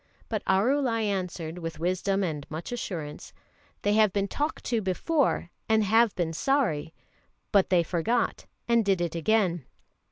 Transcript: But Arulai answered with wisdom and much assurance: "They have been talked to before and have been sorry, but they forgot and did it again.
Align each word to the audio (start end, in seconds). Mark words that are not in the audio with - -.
But 0.29 0.43
Arulai 0.45 1.03
answered 1.03 1.59
with 1.59 1.77
wisdom 1.77 2.23
and 2.23 2.49
much 2.49 2.71
assurance: 2.71 3.33
"They 3.83 3.93
have 3.93 4.11
been 4.11 4.27
talked 4.27 4.63
to 4.63 4.81
before 4.81 5.51
and 5.69 5.83
have 5.83 6.15
been 6.15 6.33
sorry, 6.33 6.95
but 7.51 7.69
they 7.69 7.83
forgot 7.83 8.47
and 8.67 8.83
did 8.83 8.99
it 8.99 9.13
again. 9.13 9.63